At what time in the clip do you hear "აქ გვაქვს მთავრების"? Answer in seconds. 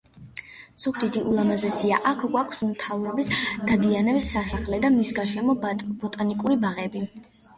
2.11-3.29